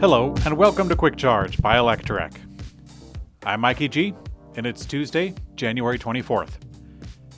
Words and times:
Hello, 0.00 0.32
and 0.44 0.56
welcome 0.56 0.88
to 0.88 0.94
Quick 0.94 1.16
Charge 1.16 1.60
by 1.60 1.74
Electrek. 1.74 2.32
I'm 3.42 3.60
Mikey 3.60 3.88
G, 3.88 4.14
and 4.54 4.64
it's 4.64 4.86
Tuesday, 4.86 5.34
January 5.56 5.98
24th. 5.98 6.50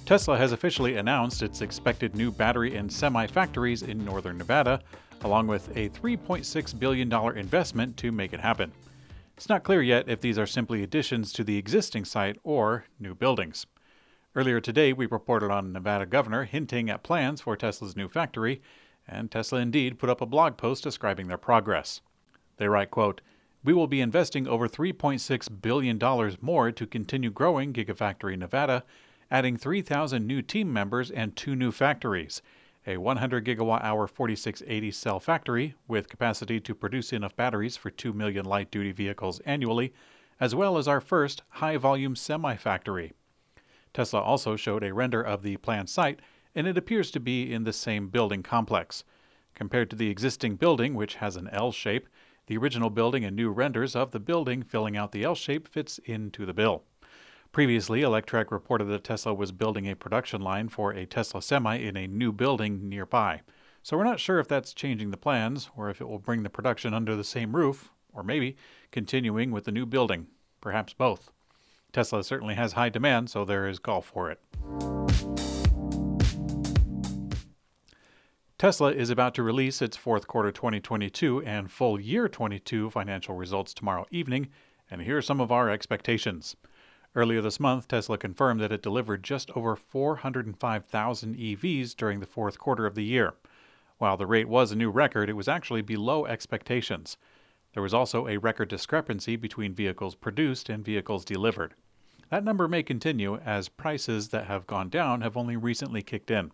Tesla 0.04 0.37
has 0.37 0.53
officially 0.53 0.96
announced 0.96 1.43
its 1.43 1.62
expected 1.62 2.15
new 2.15 2.31
battery 2.31 2.77
and 2.77 2.93
semi 2.93 3.27
factories 3.29 3.81
in 3.81 4.04
northern 4.04 4.37
Nevada, 4.37 4.79
along 5.23 5.46
with 5.46 5.75
a 5.75 5.88
$3.6 5.88 6.79
billion 6.79 7.10
investment 7.38 7.96
to 7.96 8.13
make 8.13 8.35
it 8.35 8.41
happen. 8.41 8.71
It's 9.38 9.49
not 9.49 9.65
clear 9.65 9.81
yet 9.81 10.06
if 10.06 10.21
these 10.21 10.38
are 10.38 10.47
simply 10.47 10.83
additions 10.83 11.33
to 11.33 11.45
the 11.45 11.56
existing 11.56 12.04
site 12.04 12.37
or 12.45 12.85
new 12.99 13.15
buildings. 13.15 13.65
Earlier 14.37 14.61
today, 14.61 14.92
we 14.92 15.06
reported 15.06 15.51
on 15.51 15.72
Nevada 15.72 16.05
governor 16.05 16.45
hinting 16.45 16.91
at 16.91 17.05
plans 17.05 17.41
for 17.41 17.56
Tesla's 17.56 17.97
new 17.97 18.11
factory, 18.11 18.61
and 19.09 19.30
Tesla 19.30 19.61
indeed 19.61 19.98
put 19.98 20.11
up 20.11 20.20
a 20.20 20.27
blog 20.27 20.59
post 20.59 20.83
describing 20.84 21.29
their 21.29 21.38
progress. 21.38 22.02
They 22.61 22.69
write, 22.69 22.91
quote, 22.91 23.23
we 23.64 23.73
will 23.73 23.87
be 23.87 24.02
investing 24.02 24.46
over 24.46 24.69
$3.6 24.69 25.62
billion 25.62 25.98
more 26.42 26.70
to 26.70 26.86
continue 26.86 27.30
growing 27.30 27.73
Gigafactory 27.73 28.36
Nevada, 28.36 28.84
adding 29.30 29.56
3,000 29.56 30.27
new 30.27 30.42
team 30.42 30.70
members 30.70 31.10
and 31.10 31.34
two 31.34 31.56
new 31.56 31.73
factories 31.73 32.42
a 32.86 32.98
100 32.98 33.46
gigawatt 33.46 33.83
hour 33.83 34.06
4680 34.06 34.91
cell 34.91 35.20
factory 35.20 35.74
with 35.88 36.10
capacity 36.10 36.60
to 36.60 36.74
produce 36.74 37.14
enough 37.14 37.34
batteries 37.34 37.78
for 37.78 37.91
2 37.91 38.12
million 38.12 38.45
light 38.45 38.70
duty 38.70 38.92
vehicles 38.92 39.41
annually, 39.47 39.95
as 40.38 40.55
well 40.55 40.77
as 40.77 40.88
our 40.88 41.00
first 41.00 41.42
high 41.48 41.78
volume 41.78 42.14
semi 42.14 42.56
factory. 42.56 43.12
Tesla 43.95 44.20
also 44.20 44.55
showed 44.56 44.84
a 44.84 44.92
render 44.92 45.22
of 45.22 45.42
the 45.42 45.56
planned 45.58 45.88
site, 45.88 46.20
and 46.55 46.66
it 46.66 46.77
appears 46.77 47.11
to 47.11 47.20
be 47.20 47.50
in 47.52 47.64
the 47.64 47.72
same 47.72 48.08
building 48.08 48.42
complex. 48.42 49.05
Compared 49.55 49.88
to 49.88 49.97
the 49.97 50.11
existing 50.11 50.56
building, 50.56 50.95
which 50.95 51.16
has 51.16 51.36
an 51.36 51.48
L 51.52 51.72
shape, 51.72 52.06
the 52.50 52.59
original 52.59 52.90
building 52.90 53.24
and 53.24 53.36
new 53.36 53.48
renders 53.48 53.95
of 53.95 54.10
the 54.10 54.18
building 54.18 54.60
filling 54.64 54.96
out 54.96 55.12
the 55.12 55.22
L 55.22 55.36
shape 55.36 55.69
fits 55.69 55.98
into 56.05 56.44
the 56.44 56.52
bill. 56.52 56.83
Previously, 57.52 58.00
Electrek 58.00 58.50
reported 58.50 58.86
that 58.86 59.05
Tesla 59.05 59.33
was 59.33 59.52
building 59.52 59.88
a 59.88 59.94
production 59.94 60.41
line 60.41 60.69
for 60.69 60.91
a 60.91 61.06
Tesla 61.06 61.41
Semi 61.42 61.77
in 61.77 61.97
a 61.97 62.08
new 62.08 62.33
building 62.33 62.88
nearby. 62.88 63.42
So 63.84 63.97
we're 63.97 64.02
not 64.02 64.19
sure 64.19 64.41
if 64.41 64.48
that's 64.48 64.75
changing 64.75 65.12
the 65.12 65.16
plans 65.16 65.70
or 65.77 65.91
if 65.91 66.00
it 66.00 66.08
will 66.08 66.19
bring 66.19 66.42
the 66.42 66.50
production 66.50 66.92
under 66.92 67.14
the 67.14 67.22
same 67.22 67.55
roof, 67.55 67.92
or 68.12 68.25
maybe 68.25 68.56
continuing 68.91 69.53
with 69.53 69.62
the 69.62 69.70
new 69.70 69.86
building. 69.86 70.27
Perhaps 70.60 70.92
both. 70.92 71.30
Tesla 71.92 72.25
certainly 72.25 72.56
has 72.56 72.72
high 72.72 72.88
demand, 72.88 73.30
so 73.30 73.44
there 73.44 73.69
is 73.69 73.78
call 73.78 74.03
for 74.03 74.28
it. 74.28 74.41
Tesla 78.61 78.92
is 78.92 79.08
about 79.08 79.34
to 79.34 79.42
release 79.42 79.80
its 79.80 79.97
fourth 79.97 80.27
quarter 80.27 80.53
2022 80.53 81.42
and 81.44 81.72
full 81.72 81.98
year 81.98 82.28
22 82.28 82.91
financial 82.91 83.34
results 83.34 83.72
tomorrow 83.72 84.05
evening, 84.11 84.50
and 84.91 85.00
here 85.00 85.16
are 85.16 85.22
some 85.22 85.41
of 85.41 85.50
our 85.50 85.70
expectations. 85.70 86.56
Earlier 87.14 87.41
this 87.41 87.58
month, 87.58 87.88
Tesla 87.88 88.19
confirmed 88.19 88.61
that 88.61 88.70
it 88.70 88.83
delivered 88.83 89.25
just 89.25 89.50
over 89.53 89.77
405,000 89.77 91.36
EVs 91.36 91.97
during 91.97 92.20
the 92.20 92.27
fourth 92.27 92.58
quarter 92.58 92.84
of 92.84 92.94
the 92.94 93.03
year. 93.03 93.33
While 93.97 94.19
the 94.19 94.27
rate 94.27 94.47
was 94.47 94.72
a 94.72 94.77
new 94.77 94.91
record, 94.91 95.31
it 95.31 95.36
was 95.36 95.48
actually 95.48 95.81
below 95.81 96.27
expectations. 96.27 97.16
There 97.72 97.83
was 97.83 97.94
also 97.94 98.28
a 98.28 98.36
record 98.36 98.69
discrepancy 98.69 99.36
between 99.36 99.72
vehicles 99.72 100.14
produced 100.14 100.69
and 100.69 100.84
vehicles 100.84 101.25
delivered. 101.25 101.72
That 102.28 102.44
number 102.44 102.69
may 102.69 102.83
continue 102.83 103.38
as 103.38 103.70
prices 103.70 104.28
that 104.28 104.48
have 104.48 104.66
gone 104.66 104.91
down 104.91 105.22
have 105.22 105.38
only 105.38 105.56
recently 105.56 106.03
kicked 106.03 106.31
in. 106.31 106.50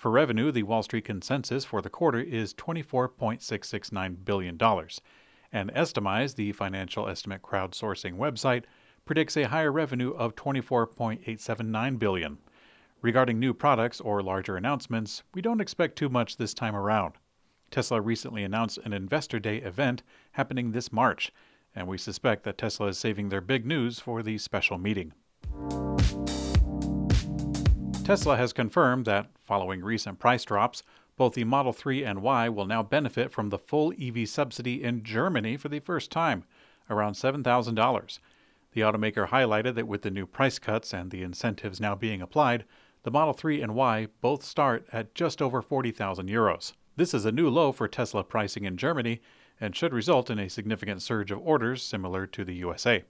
For 0.00 0.10
revenue, 0.10 0.50
the 0.50 0.62
Wall 0.62 0.82
Street 0.82 1.04
consensus 1.04 1.66
for 1.66 1.82
the 1.82 1.90
quarter 1.90 2.20
is 2.20 2.54
$24.669 2.54 4.24
billion. 4.24 4.58
And 5.52 5.70
Estimize, 5.74 6.36
the 6.36 6.52
financial 6.52 7.06
estimate 7.06 7.42
crowdsourcing 7.42 8.16
website, 8.16 8.62
predicts 9.04 9.36
a 9.36 9.42
higher 9.42 9.70
revenue 9.70 10.12
of 10.12 10.34
24.879 10.36 11.98
billion. 11.98 12.38
Regarding 13.02 13.38
new 13.38 13.52
products 13.52 14.00
or 14.00 14.22
larger 14.22 14.56
announcements, 14.56 15.22
we 15.34 15.42
don't 15.42 15.60
expect 15.60 15.96
too 15.96 16.08
much 16.08 16.38
this 16.38 16.54
time 16.54 16.74
around. 16.74 17.16
Tesla 17.70 18.00
recently 18.00 18.42
announced 18.42 18.78
an 18.82 18.94
Investor 18.94 19.38
Day 19.38 19.58
event 19.58 20.02
happening 20.32 20.72
this 20.72 20.90
March, 20.90 21.30
and 21.76 21.86
we 21.86 21.98
suspect 21.98 22.44
that 22.44 22.56
Tesla 22.56 22.86
is 22.86 22.96
saving 22.96 23.28
their 23.28 23.42
big 23.42 23.66
news 23.66 24.00
for 24.00 24.22
the 24.22 24.38
special 24.38 24.78
meeting. 24.78 25.12
Tesla 28.10 28.36
has 28.36 28.52
confirmed 28.52 29.04
that, 29.04 29.30
following 29.44 29.84
recent 29.84 30.18
price 30.18 30.44
drops, 30.44 30.82
both 31.16 31.34
the 31.34 31.44
Model 31.44 31.72
3 31.72 32.02
and 32.02 32.22
Y 32.22 32.48
will 32.48 32.66
now 32.66 32.82
benefit 32.82 33.30
from 33.30 33.50
the 33.50 33.58
full 33.58 33.92
EV 34.02 34.28
subsidy 34.28 34.82
in 34.82 35.04
Germany 35.04 35.56
for 35.56 35.68
the 35.68 35.78
first 35.78 36.10
time, 36.10 36.42
around 36.90 37.12
$7,000. 37.12 38.18
The 38.72 38.80
automaker 38.80 39.28
highlighted 39.28 39.76
that 39.76 39.86
with 39.86 40.02
the 40.02 40.10
new 40.10 40.26
price 40.26 40.58
cuts 40.58 40.92
and 40.92 41.12
the 41.12 41.22
incentives 41.22 41.80
now 41.80 41.94
being 41.94 42.20
applied, 42.20 42.64
the 43.04 43.12
Model 43.12 43.32
3 43.32 43.62
and 43.62 43.76
Y 43.76 44.08
both 44.20 44.42
start 44.42 44.88
at 44.92 45.14
just 45.14 45.40
over 45.40 45.62
40,000 45.62 46.28
euros. 46.28 46.72
This 46.96 47.14
is 47.14 47.24
a 47.24 47.30
new 47.30 47.48
low 47.48 47.70
for 47.70 47.86
Tesla 47.86 48.24
pricing 48.24 48.64
in 48.64 48.76
Germany 48.76 49.20
and 49.60 49.76
should 49.76 49.94
result 49.94 50.30
in 50.30 50.40
a 50.40 50.50
significant 50.50 51.00
surge 51.00 51.30
of 51.30 51.38
orders 51.38 51.80
similar 51.80 52.26
to 52.26 52.44
the 52.44 52.54
USA. 52.54 53.04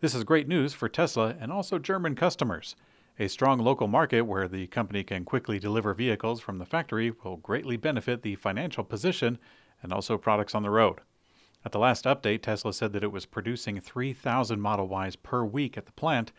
This 0.00 0.16
is 0.16 0.24
great 0.24 0.48
news 0.48 0.74
for 0.74 0.88
Tesla 0.88 1.36
and 1.38 1.52
also 1.52 1.78
German 1.78 2.16
customers. 2.16 2.74
A 3.18 3.28
strong 3.28 3.58
local 3.58 3.88
market 3.88 4.22
where 4.22 4.48
the 4.48 4.66
company 4.68 5.04
can 5.04 5.26
quickly 5.26 5.58
deliver 5.58 5.92
vehicles 5.92 6.40
from 6.40 6.56
the 6.58 6.64
factory 6.64 7.12
will 7.22 7.36
greatly 7.36 7.76
benefit 7.76 8.22
the 8.22 8.36
financial 8.36 8.84
position 8.84 9.38
and 9.82 9.92
also 9.92 10.16
products 10.16 10.54
on 10.54 10.62
the 10.62 10.70
road. 10.70 11.00
At 11.62 11.72
the 11.72 11.78
last 11.78 12.06
update, 12.06 12.42
Tesla 12.42 12.72
said 12.72 12.94
that 12.94 13.04
it 13.04 13.12
was 13.12 13.26
producing 13.26 13.78
3,000 13.80 14.60
Model 14.60 14.90
Ys 15.06 15.16
per 15.16 15.44
week 15.44 15.76
at 15.76 15.84
the 15.84 15.92
plant, 15.92 16.32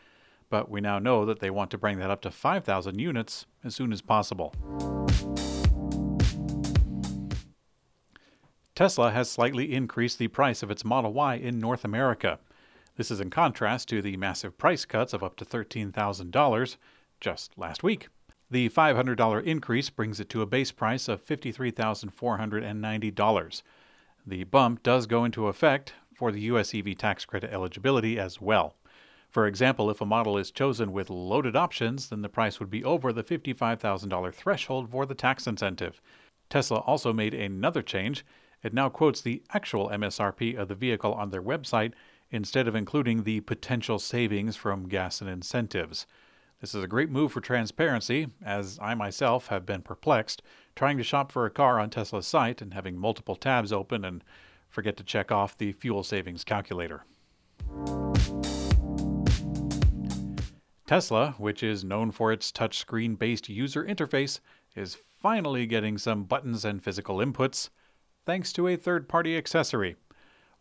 but 0.50 0.68
we 0.68 0.82
now 0.82 0.98
know 0.98 1.26
that 1.26 1.40
they 1.40 1.52
want 1.52 1.70
to 1.72 1.78
bring 1.78 2.00
that 2.00 2.10
up 2.10 2.22
to 2.22 2.32
5,000 2.32 2.98
units 3.00 3.46
as 3.64 3.76
soon 3.76 3.94
as 3.94 4.02
possible. 4.02 4.54
Tesla 8.74 9.12
has 9.12 9.30
slightly 9.30 9.72
increased 9.72 10.18
the 10.18 10.28
price 10.28 10.64
of 10.64 10.72
its 10.72 10.84
Model 10.84 11.14
Y 11.14 11.36
in 11.36 11.60
North 11.60 11.86
America. 11.86 12.40
This 12.96 13.10
is 13.10 13.20
in 13.20 13.32
contrast 13.32 13.90
to 13.90 14.04
the 14.04 14.18
massive 14.18 14.56
price 14.58 14.86
cuts 14.86 15.14
of 15.14 15.24
up 15.24 15.36
to 15.38 15.46
$13,000 15.46 16.78
just 17.20 17.58
last 17.58 17.82
week. 17.82 18.10
The 18.52 18.70
$500 18.70 19.44
increase 19.44 19.90
brings 19.90 20.20
it 20.20 20.30
to 20.30 20.44
a 20.44 20.46
base 20.46 20.72
price 20.72 21.08
of 21.08 21.26
$53,490. 21.26 23.64
The 24.28 24.44
bump 24.44 24.84
does 24.84 25.08
go 25.08 25.26
into 25.26 25.48
effect 25.48 25.94
for 26.16 26.32
the 26.32 26.42
US 26.42 26.76
EV 26.76 26.96
tax 26.96 27.26
credit 27.26 27.52
eligibility 27.52 28.20
as 28.20 28.40
well. 28.40 28.76
For 29.32 29.48
example, 29.48 29.90
if 29.90 30.00
a 30.00 30.06
model 30.06 30.38
is 30.38 30.52
chosen 30.52 30.92
with 30.92 31.10
loaded 31.10 31.56
options, 31.56 32.10
then 32.10 32.22
the 32.22 32.30
price 32.30 32.60
would 32.60 32.70
be 32.70 32.84
over 32.84 33.12
the 33.12 33.24
$55,000 33.24 34.34
threshold 34.36 34.92
for 34.92 35.08
the 35.08 35.16
tax 35.16 35.48
incentive. 35.48 36.00
Tesla 36.48 36.78
also 36.82 37.12
made 37.12 37.34
another 37.34 37.82
change. 37.82 38.24
It 38.62 38.76
now 38.76 38.90
quotes 38.90 39.22
the 39.22 39.42
actual 39.52 39.90
MSRP 39.90 40.56
of 40.56 40.68
the 40.68 40.76
vehicle 40.76 41.16
on 41.16 41.32
their 41.32 41.42
website 41.42 41.94
instead 42.34 42.68
of 42.68 42.76
including 42.76 43.24
the 43.24 43.40
potential 43.42 44.00
savings 44.00 44.56
from 44.56 44.90
gas 44.90 45.22
and 45.22 45.30
incentives. 45.30 46.08
This 46.60 46.74
is 46.74 46.84
a 46.84 46.88
great 46.88 47.12
move 47.12 47.32
for 47.32 47.42
transparency, 47.42 48.28
as 48.44 48.80
I 48.82 48.96
myself 48.96 49.48
have 49.48 49.66
been 49.66 49.84
perplexed 49.84 50.42
trying 50.76 50.98
to 50.98 51.04
shop 51.04 51.32
for 51.32 51.46
a 51.46 51.52
car 51.52 51.80
on 51.80 51.92
Tesla's 51.92 52.26
site 52.26 52.60
and 52.60 52.74
having 52.74 52.98
multiple 52.98 53.36
tabs 53.36 53.72
open 53.72 54.04
and 54.04 54.24
forget 54.68 54.98
to 54.98 55.04
check 55.04 55.32
off 55.32 55.58
the 55.58 55.74
fuel 55.74 56.02
savings 56.02 56.44
calculator. 56.44 57.06
Tesla, 60.88 61.36
which 61.38 61.62
is 61.62 61.84
known 61.84 62.12
for 62.12 62.32
its 62.32 62.52
touchscreen 62.52 63.18
based 63.18 63.48
user 63.48 63.86
interface, 63.86 64.40
is 64.76 64.98
finally 65.22 65.68
getting 65.68 66.00
some 66.00 66.24
buttons 66.24 66.66
and 66.66 66.84
physical 66.84 67.18
inputs 67.18 67.70
thanks 68.26 68.52
to 68.54 68.68
a 68.68 68.76
third 68.76 69.08
party 69.08 69.38
accessory. 69.38 69.96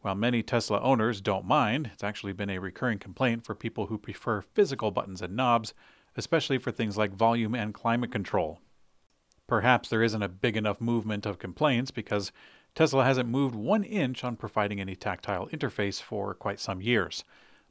While 0.03 0.17
many 0.17 0.43
Tesla 0.43 0.81
owners 0.81 1.21
don't 1.21 1.45
mind, 1.45 1.91
it's 1.95 2.03
actually 2.03 2.33
been 2.33 2.51
a 2.51 2.59
recurring 2.59 2.99
complaint 2.99 3.45
for 3.45 3.55
people 3.55 3.87
who 3.87 3.99
prefer 3.99 4.41
physical 4.41 4.91
buttons 4.91 5.23
and 5.23 5.37
knobs, 5.37 5.75
especially 6.17 6.59
for 6.59 6.73
things 6.73 6.97
like 6.97 7.13
volume 7.15 7.55
and 7.55 7.73
climate 7.73 8.11
control. 8.11 8.59
Perhaps 9.47 9.89
there 9.89 10.03
isn't 10.03 10.23
a 10.23 10.29
big 10.29 10.57
enough 10.57 10.81
movement 10.81 11.25
of 11.25 11.39
complaints 11.39 11.93
because 11.93 12.33
Tesla 12.75 13.05
hasn't 13.05 13.29
moved 13.29 13.55
one 13.55 13.85
inch 13.85 14.25
on 14.25 14.35
providing 14.35 14.81
any 14.81 14.97
tactile 14.97 15.47
interface 15.49 16.03
for 16.03 16.35
quite 16.35 16.59
some 16.59 16.83
years. 16.83 17.23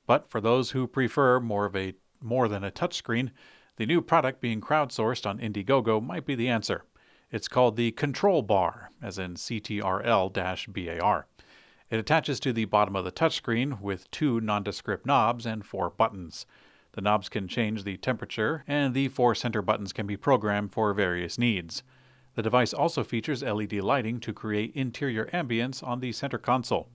But 0.07 0.29
for 0.29 0.39
those 0.39 0.71
who 0.71 0.87
prefer 0.87 1.41
more 1.41 1.65
of 1.65 1.75
a 1.75 1.95
more 2.21 2.47
than 2.47 2.63
a 2.63 2.71
touchscreen, 2.71 3.31
the 3.75 3.85
new 3.85 4.01
product 4.01 4.39
being 4.39 4.61
crowdsourced 4.61 5.25
on 5.25 5.39
Indiegogo 5.39 6.01
might 6.01 6.25
be 6.25 6.35
the 6.35 6.47
answer. 6.47 6.85
It's 7.29 7.49
called 7.49 7.75
the 7.75 7.91
Control 7.91 8.41
Bar, 8.41 8.91
as 9.01 9.17
in 9.17 9.33
CTRL-BAR. 9.33 11.27
It 11.91 11.99
attaches 11.99 12.39
to 12.39 12.53
the 12.53 12.63
bottom 12.63 12.95
of 12.95 13.03
the 13.03 13.11
touchscreen 13.11 13.81
with 13.81 14.09
two 14.11 14.39
nondescript 14.39 15.05
knobs 15.05 15.45
and 15.45 15.65
four 15.65 15.89
buttons. 15.89 16.45
The 16.93 17.01
knobs 17.01 17.27
can 17.27 17.49
change 17.49 17.83
the 17.83 17.97
temperature, 17.97 18.63
and 18.65 18.93
the 18.93 19.09
four 19.09 19.35
center 19.35 19.61
buttons 19.61 19.91
can 19.91 20.07
be 20.07 20.15
programmed 20.15 20.71
for 20.71 20.93
various 20.93 21.37
needs. 21.37 21.83
The 22.35 22.41
device 22.41 22.73
also 22.73 23.03
features 23.03 23.43
LED 23.43 23.73
lighting 23.73 24.21
to 24.21 24.31
create 24.31 24.73
interior 24.73 25.25
ambience 25.33 25.85
on 25.85 25.99
the 25.99 26.13
center 26.13 26.37
console. 26.37 26.87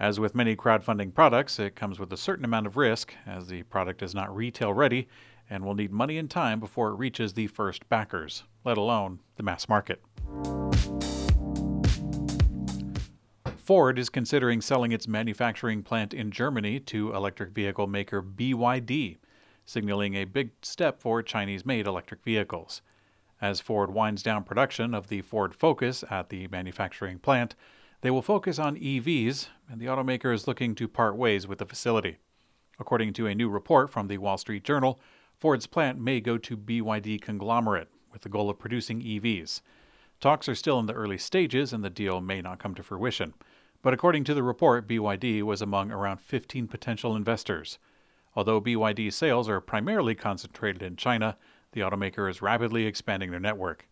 As 0.00 0.18
with 0.18 0.34
many 0.34 0.56
crowdfunding 0.56 1.14
products, 1.14 1.60
it 1.60 1.76
comes 1.76 2.00
with 2.00 2.12
a 2.12 2.16
certain 2.16 2.44
amount 2.44 2.66
of 2.66 2.76
risk, 2.76 3.14
as 3.26 3.46
the 3.46 3.62
product 3.62 4.02
is 4.02 4.16
not 4.16 4.34
retail 4.34 4.72
ready 4.72 5.06
and 5.48 5.64
will 5.64 5.74
need 5.74 5.92
money 5.92 6.18
and 6.18 6.28
time 6.28 6.58
before 6.58 6.88
it 6.88 6.96
reaches 6.96 7.34
the 7.34 7.46
first 7.46 7.88
backers, 7.88 8.42
let 8.64 8.78
alone 8.78 9.20
the 9.36 9.44
mass 9.44 9.68
market. 9.68 10.02
Ford 13.64 13.98
is 13.98 14.10
considering 14.10 14.60
selling 14.60 14.92
its 14.92 15.08
manufacturing 15.08 15.82
plant 15.82 16.12
in 16.12 16.30
Germany 16.30 16.78
to 16.80 17.14
electric 17.14 17.52
vehicle 17.52 17.86
maker 17.86 18.20
BYD, 18.20 19.16
signaling 19.64 20.14
a 20.14 20.26
big 20.26 20.50
step 20.60 21.00
for 21.00 21.22
Chinese 21.22 21.64
made 21.64 21.86
electric 21.86 22.22
vehicles. 22.22 22.82
As 23.40 23.62
Ford 23.62 23.94
winds 23.94 24.22
down 24.22 24.44
production 24.44 24.92
of 24.92 25.08
the 25.08 25.22
Ford 25.22 25.54
Focus 25.54 26.04
at 26.10 26.28
the 26.28 26.46
manufacturing 26.48 27.18
plant, 27.18 27.54
they 28.02 28.10
will 28.10 28.20
focus 28.20 28.58
on 28.58 28.76
EVs, 28.76 29.48
and 29.70 29.80
the 29.80 29.86
automaker 29.86 30.34
is 30.34 30.46
looking 30.46 30.74
to 30.74 30.86
part 30.86 31.16
ways 31.16 31.48
with 31.48 31.56
the 31.56 31.64
facility. 31.64 32.18
According 32.78 33.14
to 33.14 33.26
a 33.26 33.34
new 33.34 33.48
report 33.48 33.88
from 33.88 34.08
the 34.08 34.18
Wall 34.18 34.36
Street 34.36 34.64
Journal, 34.64 35.00
Ford's 35.38 35.66
plant 35.66 35.98
may 35.98 36.20
go 36.20 36.36
to 36.36 36.54
BYD 36.54 37.22
conglomerate 37.22 37.88
with 38.12 38.20
the 38.20 38.28
goal 38.28 38.50
of 38.50 38.58
producing 38.58 39.00
EVs. 39.00 39.62
Talks 40.20 40.48
are 40.48 40.54
still 40.54 40.78
in 40.78 40.86
the 40.86 40.94
early 40.94 41.18
stages 41.18 41.72
and 41.72 41.84
the 41.84 41.90
deal 41.90 42.20
may 42.20 42.40
not 42.40 42.58
come 42.58 42.74
to 42.74 42.82
fruition. 42.82 43.34
But 43.82 43.92
according 43.92 44.24
to 44.24 44.34
the 44.34 44.42
report, 44.42 44.88
BYD 44.88 45.42
was 45.42 45.60
among 45.60 45.90
around 45.90 46.18
15 46.20 46.68
potential 46.68 47.14
investors. 47.14 47.78
Although 48.34 48.60
BYD 48.60 49.12
sales 49.12 49.48
are 49.48 49.60
primarily 49.60 50.14
concentrated 50.14 50.82
in 50.82 50.96
China, 50.96 51.36
the 51.72 51.82
automaker 51.82 52.30
is 52.30 52.40
rapidly 52.40 52.86
expanding 52.86 53.30
their 53.30 53.40
network. 53.40 53.86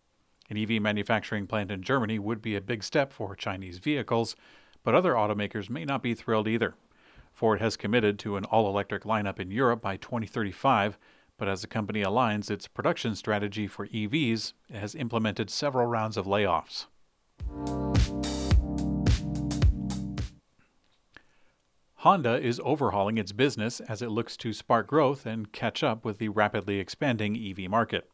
An 0.49 0.57
EV 0.57 0.81
manufacturing 0.81 1.47
plant 1.47 1.71
in 1.71 1.83
Germany 1.83 2.19
would 2.19 2.41
be 2.41 2.55
a 2.55 2.61
big 2.61 2.83
step 2.83 3.13
for 3.13 3.35
Chinese 3.35 3.77
vehicles, 3.77 4.35
but 4.83 4.95
other 4.95 5.13
automakers 5.13 5.69
may 5.69 5.85
not 5.85 6.03
be 6.03 6.13
thrilled 6.13 6.47
either. 6.47 6.75
Ford 7.31 7.61
has 7.61 7.77
committed 7.77 8.19
to 8.19 8.37
an 8.37 8.45
all 8.45 8.67
electric 8.67 9.03
lineup 9.03 9.39
in 9.39 9.51
Europe 9.51 9.81
by 9.81 9.97
2035, 9.97 10.97
but 11.37 11.47
as 11.47 11.61
the 11.61 11.67
company 11.67 12.03
aligns 12.03 12.49
its 12.49 12.67
production 12.67 13.15
strategy 13.15 13.67
for 13.67 13.87
EVs, 13.87 14.53
it 14.69 14.75
has 14.75 14.95
implemented 14.95 15.49
several 15.49 15.87
rounds 15.87 16.17
of 16.17 16.25
layoffs. 16.25 16.85
Honda 22.03 22.37
is 22.37 22.59
overhauling 22.65 23.17
its 23.17 23.31
business 23.31 23.79
as 23.79 24.01
it 24.01 24.09
looks 24.09 24.35
to 24.35 24.51
spark 24.51 24.87
growth 24.87 25.25
and 25.25 25.53
catch 25.53 25.83
up 25.83 26.03
with 26.03 26.17
the 26.17 26.27
rapidly 26.27 26.77
expanding 26.77 27.37
EV 27.37 27.69
market. 27.69 28.09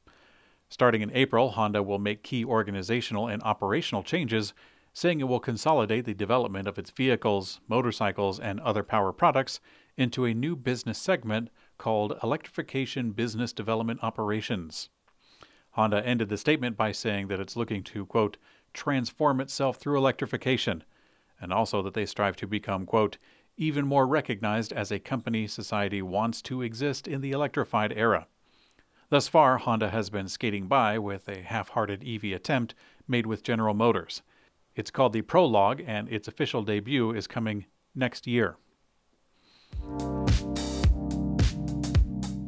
Starting 0.69 1.01
in 1.01 1.11
April, 1.15 1.49
Honda 1.49 1.81
will 1.81 1.97
make 1.97 2.21
key 2.21 2.45
organizational 2.45 3.27
and 3.27 3.41
operational 3.41 4.03
changes, 4.03 4.53
saying 4.93 5.19
it 5.19 5.27
will 5.27 5.39
consolidate 5.39 6.05
the 6.05 6.13
development 6.13 6.67
of 6.67 6.77
its 6.77 6.91
vehicles, 6.91 7.61
motorcycles, 7.67 8.39
and 8.39 8.59
other 8.59 8.83
power 8.83 9.11
products 9.11 9.59
into 9.97 10.23
a 10.23 10.35
new 10.35 10.55
business 10.55 10.99
segment 10.99 11.49
called 11.79 12.19
Electrification 12.21 13.09
Business 13.09 13.51
Development 13.51 13.99
Operations. 14.03 14.89
Honda 15.71 16.05
ended 16.05 16.29
the 16.29 16.37
statement 16.37 16.77
by 16.77 16.91
saying 16.91 17.29
that 17.29 17.39
it's 17.39 17.55
looking 17.55 17.81
to, 17.85 18.05
quote, 18.05 18.37
transform 18.73 19.41
itself 19.41 19.77
through 19.77 19.97
electrification, 19.97 20.83
and 21.41 21.51
also 21.51 21.81
that 21.81 21.95
they 21.95 22.05
strive 22.05 22.35
to 22.35 22.45
become, 22.45 22.85
quote, 22.85 23.17
even 23.57 23.87
more 23.87 24.05
recognized 24.05 24.71
as 24.71 24.91
a 24.91 24.99
company 24.99 25.47
society 25.47 26.01
wants 26.01 26.41
to 26.43 26.61
exist 26.61 27.07
in 27.07 27.21
the 27.21 27.31
electrified 27.31 27.91
era. 27.95 28.27
Thus 29.09 29.27
far, 29.27 29.57
Honda 29.57 29.89
has 29.89 30.09
been 30.09 30.27
skating 30.27 30.67
by 30.67 30.99
with 30.99 31.27
a 31.27 31.41
half 31.41 31.69
hearted 31.69 32.07
EV 32.07 32.25
attempt 32.35 32.75
made 33.07 33.25
with 33.25 33.43
General 33.43 33.73
Motors. 33.73 34.21
It's 34.75 34.91
called 34.91 35.13
the 35.13 35.23
Prologue, 35.23 35.81
and 35.85 36.07
its 36.09 36.27
official 36.27 36.61
debut 36.61 37.11
is 37.11 37.25
coming 37.25 37.65
next 37.95 38.27
year. 38.27 38.57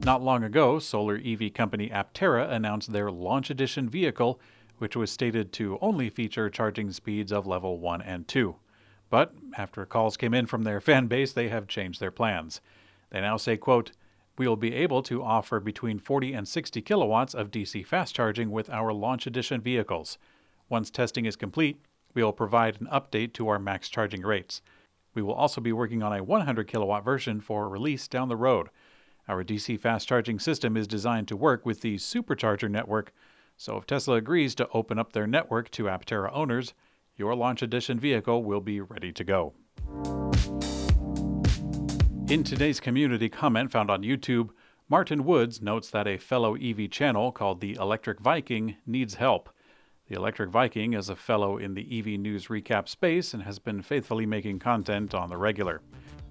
Not 0.04 0.24
long 0.24 0.44
ago, 0.44 0.80
solar 0.80 1.22
EV 1.24 1.54
company 1.54 1.90
Aptera 1.90 2.52
announced 2.52 2.92
their 2.92 3.12
Launch 3.12 3.52
Edition 3.52 3.88
vehicle, 3.88 4.40
which 4.80 4.96
was 4.96 5.12
stated 5.12 5.54
to 5.54 5.78
only 5.80 6.10
feature 6.10 6.50
charging 6.50 6.92
speeds 6.92 7.32
of 7.32 7.46
level 7.46 7.78
1 7.78 8.02
and 8.02 8.28
2. 8.28 8.56
But 9.12 9.36
after 9.56 9.86
calls 9.86 10.18
came 10.18 10.34
in 10.34 10.48
from 10.48 10.64
their 10.64 10.82
fan 10.82 11.06
base, 11.06 11.34
they 11.34 11.50
have 11.50 11.68
changed 11.68 12.00
their 12.00 12.10
plans. 12.10 12.62
They 13.12 13.22
now 13.22 13.38
say, 13.38 13.58
quote, 13.58 13.92
we 14.40 14.48
will 14.48 14.56
be 14.56 14.74
able 14.74 15.04
to 15.04 15.22
offer 15.22 15.60
between 15.60 16.00
40 16.00 16.34
and 16.34 16.48
60 16.48 16.82
kilowatts 16.82 17.36
of 17.36 17.52
DC 17.52 17.86
fast 17.86 18.16
charging 18.16 18.50
with 18.50 18.72
our 18.72 18.92
launch 18.92 19.28
edition 19.28 19.62
vehicles. 19.62 20.18
Once 20.68 20.90
testing 20.90 21.26
is 21.26 21.36
complete, 21.36 21.80
we 22.16 22.24
will 22.24 22.34
provide 22.34 22.82
an 22.82 22.88
update 22.88 23.34
to 23.34 23.48
our 23.50 23.60
max 23.60 23.88
charging 23.88 24.24
rates. 24.24 24.64
We 25.14 25.22
will 25.22 25.36
also 25.36 25.62
be 25.62 25.74
working 25.74 26.02
on 26.02 26.12
a 26.12 26.24
100 26.24 26.68
kilowatt 26.68 27.06
version 27.06 27.40
for 27.40 27.70
release 27.70 28.08
down 28.08 28.30
the 28.30 28.36
road. 28.36 28.70
Our 29.28 29.44
DC 29.44 29.80
fast 29.80 30.08
charging 30.08 30.40
system 30.40 30.76
is 30.76 30.88
designed 30.88 31.28
to 31.30 31.38
work 31.38 31.66
with 31.66 31.82
the 31.82 31.96
supercharger 31.96 32.70
network, 32.70 33.14
so 33.56 33.78
if 33.78 33.86
Tesla 33.86 34.16
agrees 34.16 34.56
to 34.56 34.68
open 34.74 34.98
up 34.98 35.14
their 35.14 35.28
network 35.28 35.70
to 35.72 35.84
Aptera 35.84 36.32
owners, 36.34 36.74
your 37.16 37.36
launch 37.36 37.62
edition 37.62 38.00
vehicle 38.00 38.44
will 38.44 38.62
be 38.62 38.82
ready 38.82 39.12
to 39.12 39.24
go. 39.24 39.54
In 42.30 42.44
today's 42.44 42.80
community 42.80 43.30
comment 43.30 43.72
found 43.72 43.92
on 43.92 44.04
YouTube, 44.04 44.50
Martin 44.90 45.24
Woods 45.24 45.62
notes 45.62 45.90
that 45.92 46.08
a 46.08 46.18
fellow 46.18 46.56
EV 46.56 46.90
channel 46.90 47.32
called 47.32 47.62
the 47.62 47.76
Electric 47.76 48.20
Viking 48.20 48.78
needs 48.86 49.16
help. 49.16 49.50
The 50.08 50.16
Electric 50.16 50.50
Viking 50.50 50.94
is 50.94 51.10
a 51.10 51.16
fellow 51.16 51.58
in 51.58 51.76
the 51.76 52.00
EV 52.00 52.20
News 52.20 52.48
recap 52.48 52.90
space 52.90 53.34
and 53.34 53.44
has 53.44 53.60
been 53.60 53.82
faithfully 53.82 54.26
making 54.26 54.60
content 54.60 55.14
on 55.14 55.30
the 55.30 55.38
regular. 55.38 55.82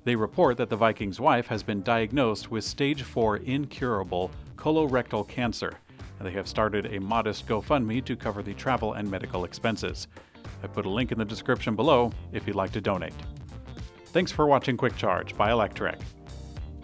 They 0.04 0.16
report 0.16 0.56
that 0.56 0.70
the 0.70 0.76
Viking's 0.76 1.20
wife 1.20 1.46
has 1.48 1.62
been 1.62 1.82
diagnosed 1.82 2.50
with 2.50 2.64
stage 2.64 3.02
4 3.02 3.38
incurable 3.38 4.30
colorectal 4.56 5.28
cancer, 5.28 5.72
and 6.18 6.26
they 6.26 6.32
have 6.32 6.48
started 6.48 6.94
a 6.94 7.00
modest 7.00 7.46
GoFundMe 7.46 8.04
to 8.06 8.16
cover 8.16 8.42
the 8.42 8.54
travel 8.54 8.94
and 8.94 9.10
medical 9.10 9.44
expenses. 9.44 10.08
I 10.62 10.66
put 10.66 10.86
a 10.86 10.90
link 10.90 11.12
in 11.12 11.18
the 11.18 11.24
description 11.24 11.76
below 11.76 12.12
if 12.32 12.46
you'd 12.46 12.56
like 12.56 12.72
to 12.72 12.80
donate. 12.80 13.14
Thanks 14.06 14.32
for 14.32 14.46
watching 14.46 14.76
Quick 14.76 14.96
Charge 14.96 15.36
by 15.36 15.50
Electrek. 15.50 16.00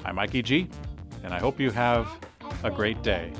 I'm 0.04 0.16
Mikey 0.16 0.42
G, 0.42 0.68
and 1.24 1.32
I 1.32 1.38
hope 1.38 1.58
you 1.58 1.70
have 1.70 2.08
a 2.62 2.70
great 2.70 3.02
day. 3.02 3.32